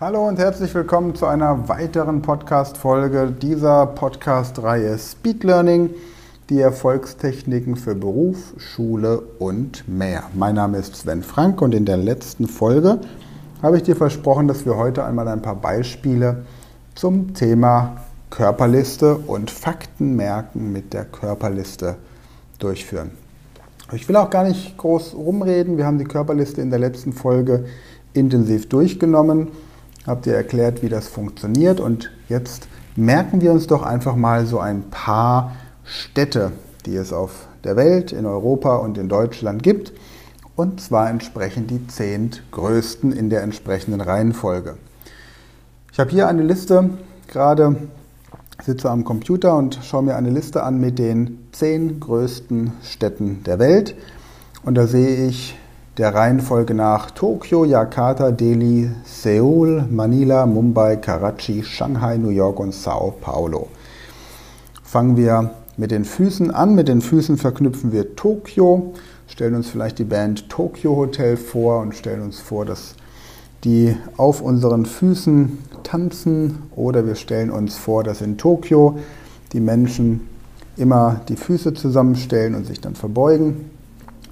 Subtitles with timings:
[0.00, 5.90] Hallo und herzlich willkommen zu einer weiteren Podcast-Folge dieser Podcast-Reihe Speed Learning,
[6.48, 10.22] die Erfolgstechniken für Beruf, Schule und mehr.
[10.34, 13.00] Mein Name ist Sven Frank und in der letzten Folge
[13.60, 16.44] habe ich dir versprochen, dass wir heute einmal ein paar Beispiele
[16.94, 17.96] zum Thema
[18.30, 21.96] Körperliste und Fakten merken mit der Körperliste
[22.60, 23.10] durchführen.
[23.90, 25.76] Ich will auch gar nicht groß rumreden.
[25.76, 27.64] Wir haben die Körperliste in der letzten Folge
[28.14, 29.48] intensiv durchgenommen
[30.08, 31.80] habt ihr erklärt, wie das funktioniert?
[31.80, 35.52] Und jetzt merken wir uns doch einfach mal so ein paar
[35.84, 36.52] Städte,
[36.86, 39.92] die es auf der Welt, in Europa und in Deutschland gibt.
[40.56, 44.76] Und zwar entsprechend die zehn größten in der entsprechenden Reihenfolge.
[45.92, 46.90] Ich habe hier eine Liste,
[47.28, 47.76] gerade
[48.62, 53.58] sitze am Computer und schaue mir eine Liste an mit den zehn größten Städten der
[53.58, 53.94] Welt.
[54.64, 55.56] Und da sehe ich
[55.98, 63.12] der Reihenfolge nach Tokio, Jakarta, Delhi, Seoul, Manila, Mumbai, Karachi, Shanghai, New York und Sao
[63.20, 63.66] Paulo.
[64.84, 66.76] Fangen wir mit den Füßen an.
[66.76, 68.94] Mit den Füßen verknüpfen wir Tokio,
[69.26, 72.94] stellen uns vielleicht die Band Tokyo Hotel vor und stellen uns vor, dass
[73.64, 79.00] die auf unseren Füßen tanzen oder wir stellen uns vor, dass in Tokio
[79.52, 80.28] die Menschen
[80.76, 83.68] immer die Füße zusammenstellen und sich dann verbeugen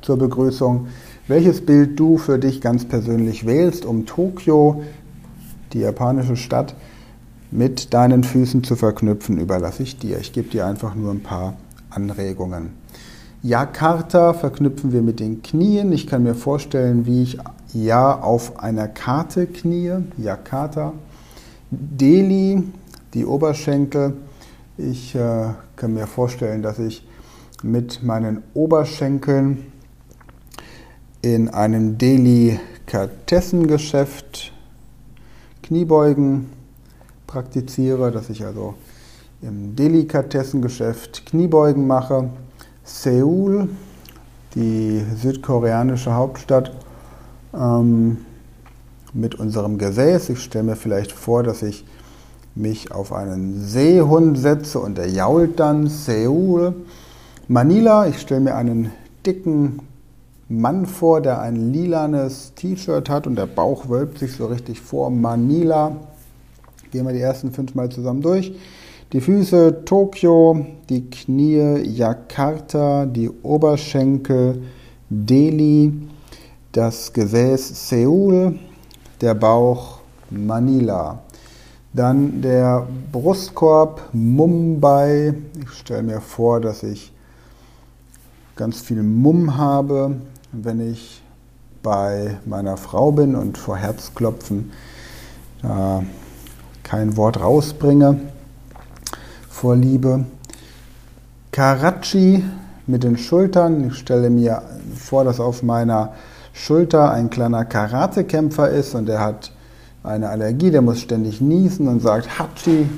[0.00, 0.88] zur Begrüßung
[1.30, 4.82] welches Bild du für dich ganz persönlich wählst, um Tokio,
[5.72, 6.74] die japanische Stadt,
[7.52, 10.18] mit deinen Füßen zu verknüpfen, überlasse ich dir.
[10.18, 11.54] Ich gebe dir einfach nur ein paar
[11.88, 12.70] Anregungen.
[13.42, 15.92] Jakarta verknüpfen wir mit den Knien.
[15.92, 17.38] Ich kann mir vorstellen, wie ich
[17.72, 19.92] ja auf einer Karte knie.
[20.18, 20.92] Jakarta.
[21.70, 22.64] Delhi,
[23.14, 24.14] die Oberschenkel.
[24.76, 27.06] Ich äh, kann mir vorstellen, dass ich
[27.62, 29.70] mit meinen Oberschenkeln
[31.22, 34.52] in einem Delikatessengeschäft
[35.62, 36.50] Kniebeugen
[37.26, 38.74] praktiziere, dass ich also
[39.42, 42.30] im Delikatessengeschäft Kniebeugen mache.
[42.84, 43.68] Seoul,
[44.54, 46.72] die südkoreanische Hauptstadt,
[47.54, 48.18] ähm,
[49.12, 50.30] mit unserem Gesäß.
[50.30, 51.84] Ich stelle mir vielleicht vor, dass ich
[52.54, 55.88] mich auf einen Seehund setze und er jault dann.
[55.88, 56.74] Seoul.
[57.48, 58.92] Manila, ich stelle mir einen
[59.26, 59.80] dicken
[60.50, 65.08] Mann vor, der ein lilanes T-Shirt hat und der Bauch wölbt sich so richtig vor.
[65.08, 65.92] Manila.
[66.90, 68.52] Gehen wir die ersten fünf Mal zusammen durch.
[69.12, 74.62] Die Füße Tokio, die Knie Jakarta, die Oberschenkel
[75.08, 75.92] Delhi,
[76.72, 78.58] das Gesäß Seoul,
[79.20, 80.00] der Bauch
[80.30, 81.20] Manila.
[81.92, 85.34] Dann der Brustkorb Mumbai.
[85.62, 87.12] Ich stelle mir vor, dass ich
[88.56, 90.16] ganz viel Mumm habe,
[90.52, 91.22] wenn ich
[91.82, 94.72] bei meiner Frau bin und vor Herzklopfen
[95.62, 96.02] äh,
[96.82, 98.20] kein Wort rausbringe
[99.48, 100.24] vor Liebe.
[101.52, 102.44] Karachi
[102.86, 103.88] mit den Schultern.
[103.88, 104.62] Ich stelle mir
[104.96, 106.12] vor, dass auf meiner
[106.52, 109.52] Schulter ein kleiner Karatekämpfer ist und der hat
[110.02, 112.88] eine Allergie, der muss ständig niesen und sagt Hachi,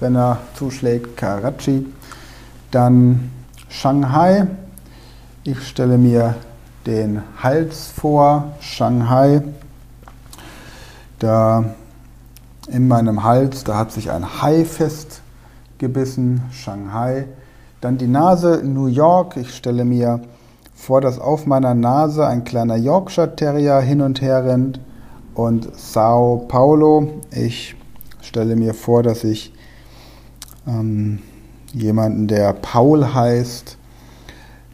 [0.00, 1.86] wenn er zuschlägt, Karachi.
[2.70, 3.30] Dann
[3.68, 4.46] Shanghai.
[5.44, 6.34] Ich stelle mir
[6.86, 9.42] den Hals vor, Shanghai.
[11.18, 11.74] Da
[12.68, 17.26] in meinem Hals, da hat sich ein Hai festgebissen, Shanghai.
[17.80, 19.36] Dann die Nase, New York.
[19.36, 20.20] Ich stelle mir
[20.74, 24.80] vor, dass auf meiner Nase ein kleiner Yorkshire Terrier hin und her rennt.
[25.34, 27.20] Und Sao Paulo.
[27.30, 27.76] Ich
[28.20, 29.52] stelle mir vor, dass ich
[30.66, 31.20] ähm,
[31.72, 33.76] jemanden, der Paul heißt,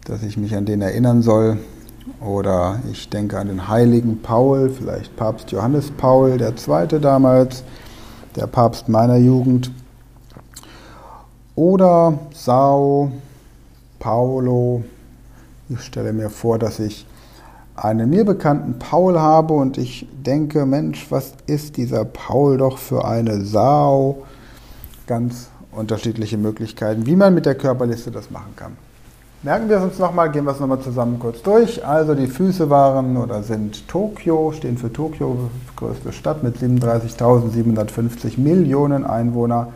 [0.07, 1.59] dass ich mich an den erinnern soll,
[2.21, 7.01] oder ich denke an den heiligen Paul, vielleicht Papst Johannes Paul II.
[7.01, 7.65] damals,
[8.37, 9.71] der Papst meiner Jugend.
[11.55, 13.13] Oder Sao
[13.99, 14.85] Paulo.
[15.69, 17.07] Ich stelle mir vor, dass ich
[17.77, 23.05] einen mir bekannten Paul habe und ich denke, Mensch, was ist dieser Paul doch für
[23.05, 24.25] eine Sau?
[25.07, 28.77] Ganz unterschiedliche Möglichkeiten, wie man mit der Körperliste das machen kann.
[29.45, 31.87] Merken wir es uns nochmal, gehen wir es nochmal zusammen kurz durch.
[31.87, 39.05] Also die Füße waren oder sind Tokio, stehen für Tokio, größte Stadt mit 37.750 Millionen
[39.05, 39.67] Einwohnern.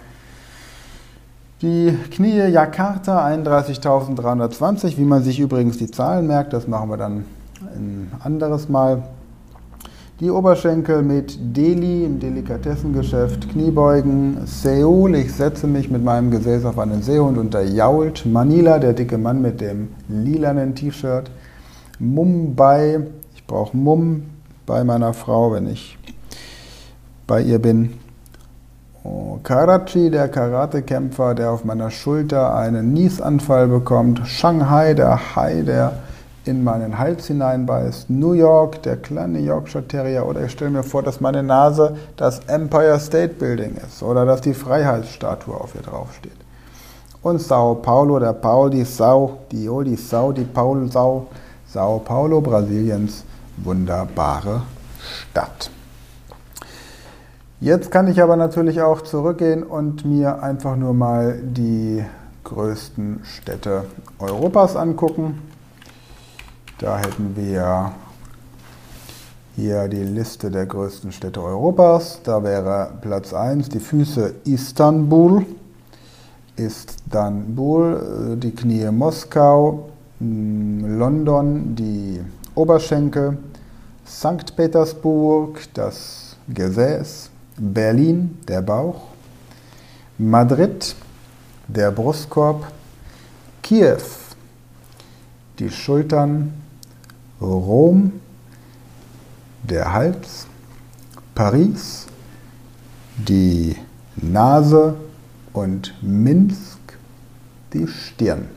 [1.60, 7.26] Die Knie Jakarta 31.320, wie man sich übrigens die Zahlen merkt, das machen wir dann
[7.60, 9.02] ein anderes Mal.
[10.20, 16.76] Die Oberschenkel mit Delhi im Delikatessengeschäft, Kniebeugen, Seoul, ich setze mich mit meinem Gesäß auf
[16.80, 21.30] einen Seehund und der jault, Manila, der dicke Mann mit dem lilanen T-Shirt,
[22.00, 23.06] Mumbai,
[23.36, 24.24] ich brauche Mum
[24.66, 25.96] bei meiner Frau, wenn ich
[27.28, 27.92] bei ihr bin.
[29.04, 34.26] Oh, Karachi, der Karatekämpfer, der auf meiner Schulter einen Niesanfall bekommt.
[34.26, 35.92] Shanghai, der Hai, der
[36.48, 38.10] in meinen Hals hineinbeißt.
[38.10, 40.26] New York, der kleine Yorkshire Terrier.
[40.26, 44.40] Oder ich stelle mir vor, dass meine Nase das Empire State Building ist oder dass
[44.40, 46.32] die Freiheitsstatue auf ihr draufsteht.
[47.22, 51.26] Und Sao Paulo, der Paul, die Sau, die O, die Sau, die Paul Sau.
[51.66, 53.24] Sao Paulo, Brasiliens
[53.58, 54.62] wunderbare
[55.30, 55.70] Stadt.
[57.60, 62.04] Jetzt kann ich aber natürlich auch zurückgehen und mir einfach nur mal die
[62.44, 63.84] größten Städte
[64.18, 65.42] Europas angucken.
[66.80, 67.90] Da hätten wir
[69.56, 72.20] hier die Liste der größten Städte Europas.
[72.22, 75.44] Da wäre Platz 1 die Füße Istanbul,
[76.54, 79.88] Istanbul, die Knie Moskau,
[80.20, 82.20] hm, London, die
[82.54, 83.38] Oberschenkel,
[84.06, 84.54] St.
[84.54, 89.00] Petersburg, das Gesäß, Berlin, der Bauch,
[90.16, 90.94] Madrid,
[91.66, 92.70] der Brustkorb,
[93.62, 93.98] Kiew,
[95.58, 96.52] die Schultern,
[97.40, 98.12] Rom,
[99.62, 100.46] der Hals,
[101.34, 102.06] Paris,
[103.16, 103.76] die
[104.16, 104.94] Nase
[105.52, 106.78] und Minsk,
[107.72, 108.48] die Stirn.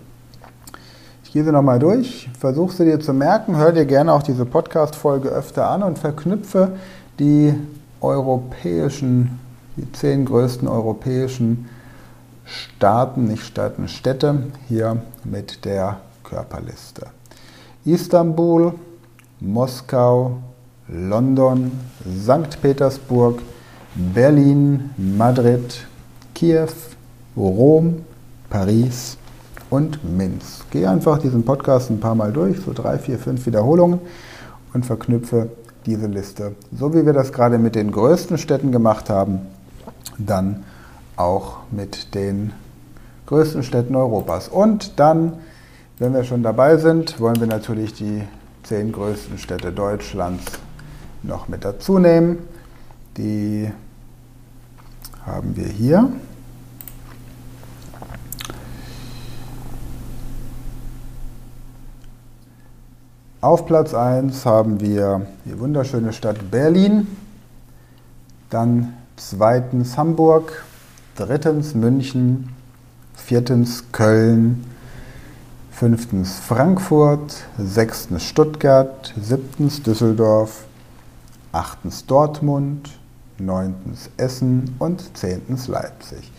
[1.24, 4.45] Ich gehe sie nochmal durch, versuche sie dir zu merken, hör dir gerne auch diese
[4.45, 6.74] Podcast-Folge öfter an und verknüpfe
[7.19, 7.54] die
[8.01, 9.39] europäischen,
[9.77, 11.69] die zehn größten europäischen
[12.45, 17.07] Staaten, nicht Staaten, Städte hier mit der Körperliste.
[17.86, 18.74] Istanbul,
[19.39, 20.38] Moskau,
[20.88, 21.72] London,
[22.24, 22.62] St.
[22.62, 23.42] Petersburg,
[23.95, 25.88] Berlin, Madrid,
[26.36, 26.68] Kiew,
[27.36, 28.06] Rom,
[28.50, 29.18] Paris
[29.69, 30.69] und Minsk.
[30.69, 34.00] Gehe einfach diesen Podcast ein paar Mal durch, so drei, vier, fünf Wiederholungen
[34.74, 35.50] und verknüpfe
[35.86, 39.39] diese Liste, so wie wir das gerade mit den größten Städten gemacht haben,
[40.19, 40.63] dann
[41.16, 42.54] auch mit den
[43.25, 44.48] größten Städten Europas.
[44.48, 45.34] Und dann
[46.01, 48.24] wenn wir schon dabei sind, wollen wir natürlich die
[48.63, 50.44] zehn größten Städte Deutschlands
[51.21, 52.39] noch mit dazu nehmen.
[53.18, 53.71] Die
[55.24, 56.09] haben wir hier.
[63.42, 67.06] Auf Platz 1 haben wir die wunderschöne Stadt Berlin,
[68.50, 70.63] dann zweitens Hamburg,
[71.15, 72.50] drittens München,
[73.13, 74.70] viertens Köln,
[75.81, 80.66] fünftens Frankfurt, sechstens Stuttgart, siebtens Düsseldorf,
[81.51, 83.00] achtens Dortmund,
[83.39, 86.31] neuntens Essen und zehntens Leipzig.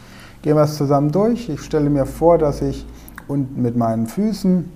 [0.42, 1.48] Gehen wir es zusammen durch.
[1.48, 2.86] Ich stelle mir vor, dass ich
[3.26, 4.70] unten mit meinen Füßen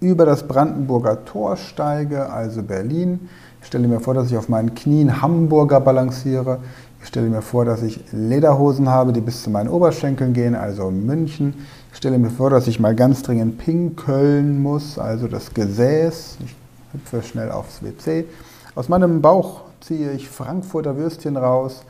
[0.00, 3.28] über das Brandenburger Tor steige, also Berlin.
[3.60, 6.60] Ich stelle mir vor, dass ich auf meinen Knien Hamburger balanciere.
[7.02, 10.90] Ich stelle mir vor, dass ich Lederhosen habe, die bis zu meinen Oberschenkeln gehen, also
[10.90, 11.52] München.
[11.96, 16.36] Stelle mir vor, dass ich mal ganz dringend pinkeln muss, also das Gesäß.
[16.44, 16.54] Ich
[16.92, 18.26] hüpfe schnell aufs WC.
[18.74, 21.84] Aus meinem Bauch ziehe ich Frankfurter Würstchen raus.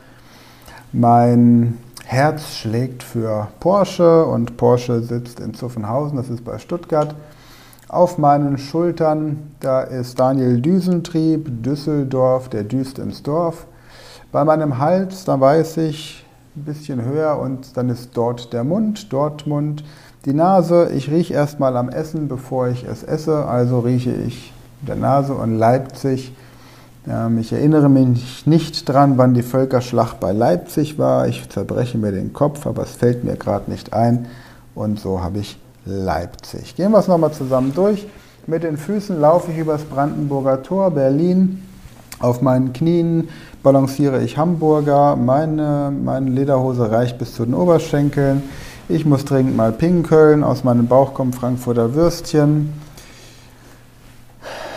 [0.93, 7.17] Mein Herz schlägt für Porsche und Porsche sitzt in Zuffenhausen, das ist bei Stuttgart.
[7.89, 13.67] Auf meinen Schultern, da ist Daniel Düsentrieb, Düsseldorf, der düst ins Dorf.
[14.31, 16.26] Bei meinem Hals, da weiß ich,
[16.57, 19.85] ein bisschen höher und dann ist dort der Mund, Dortmund,
[20.25, 20.91] die Nase.
[20.95, 25.59] Ich rieche erstmal am Essen, bevor ich es esse, also rieche ich der Nase und
[25.59, 26.33] Leipzig.
[27.07, 31.29] Ähm, ich erinnere mich nicht dran, wann die Völkerschlacht bei Leipzig war.
[31.29, 34.27] Ich zerbreche mir den Kopf, aber es fällt mir gerade nicht ein.
[34.75, 36.75] Und so habe ich Leipzig.
[36.75, 38.07] Gehen wir es nochmal zusammen durch.
[38.47, 41.63] Mit den Füßen laufe ich übers Brandenburger Tor, Berlin.
[42.19, 43.29] Auf meinen Knien
[43.67, 48.45] balanciere ich Hamburger, meine, meine Lederhose reicht bis zu den Oberschenkeln.
[48.89, 52.73] Ich muss dringend mal pinkeln, aus meinem Bauch kommt Frankfurter Würstchen.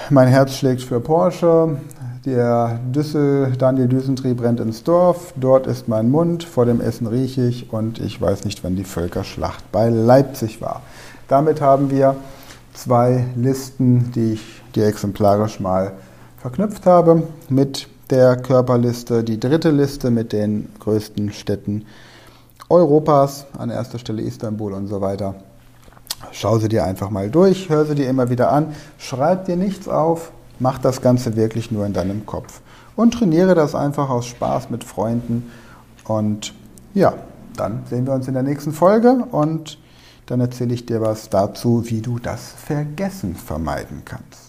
[0.09, 1.77] Mein Herz schlägt für Porsche.
[2.25, 5.35] Der Düssel, Daniel Düsentrieb rennt ins Dorf.
[5.35, 6.43] Dort ist mein Mund.
[6.43, 10.81] Vor dem Essen rieche ich und ich weiß nicht, wann die Völkerschlacht bei Leipzig war.
[11.27, 12.15] Damit haben wir
[12.73, 15.91] zwei Listen, die ich dir exemplarisch mal
[16.39, 21.85] verknüpft habe, mit der Körperliste, die dritte Liste mit den größten Städten
[22.69, 25.35] Europas, an erster Stelle Istanbul und so weiter.
[26.31, 29.87] Schau sie dir einfach mal durch, hör sie dir immer wieder an, schreib dir nichts
[29.87, 32.61] auf, mach das Ganze wirklich nur in deinem Kopf
[32.95, 35.51] und trainiere das einfach aus Spaß mit Freunden.
[36.05, 36.53] Und
[36.93, 37.13] ja,
[37.55, 39.79] dann sehen wir uns in der nächsten Folge und
[40.25, 44.48] dann erzähle ich dir was dazu, wie du das Vergessen vermeiden kannst.